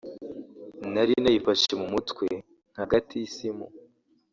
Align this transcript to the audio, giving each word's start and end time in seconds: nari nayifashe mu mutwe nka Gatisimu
nari 0.93 1.13
nayifashe 1.23 1.71
mu 1.79 1.85
mutwe 1.93 2.25
nka 2.73 2.85
Gatisimu 2.91 3.65